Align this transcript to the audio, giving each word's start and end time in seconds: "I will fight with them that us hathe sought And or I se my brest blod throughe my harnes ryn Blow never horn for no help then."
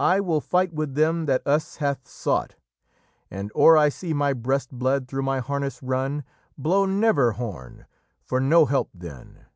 "I 0.00 0.18
will 0.18 0.40
fight 0.40 0.72
with 0.72 0.94
them 0.94 1.26
that 1.26 1.46
us 1.46 1.76
hathe 1.76 2.04
sought 2.04 2.56
And 3.30 3.52
or 3.54 3.76
I 3.76 3.90
se 3.90 4.12
my 4.12 4.32
brest 4.32 4.72
blod 4.76 5.06
throughe 5.06 5.22
my 5.22 5.38
harnes 5.38 5.78
ryn 5.84 6.24
Blow 6.58 6.84
never 6.84 7.34
horn 7.38 7.86
for 8.24 8.40
no 8.40 8.64
help 8.66 8.90
then." 8.92 9.46